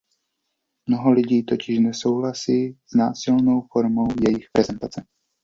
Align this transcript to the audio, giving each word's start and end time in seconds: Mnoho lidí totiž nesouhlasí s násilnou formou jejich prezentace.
Mnoho 0.89 1.11
lidí 1.13 1.43
totiž 1.43 1.79
nesouhlasí 1.79 2.77
s 2.87 2.93
násilnou 2.95 3.61
formou 3.73 4.07
jejich 4.27 4.47
prezentace. 4.51 5.03